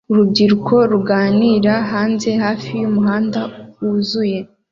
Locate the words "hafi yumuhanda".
2.43-3.39